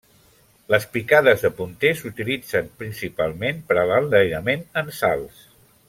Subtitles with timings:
[0.73, 5.47] Les picades de punter s'utilitzen principalment per a l'enlairament en salts.